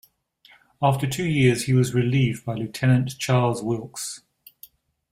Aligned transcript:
After 0.81 1.05
two 1.05 1.27
years 1.27 1.65
he 1.65 1.73
was 1.75 1.93
relieved 1.93 2.43
by 2.43 2.55
Lieutenant 2.55 3.19
Charles 3.19 3.61
Wilkes. 3.61 4.21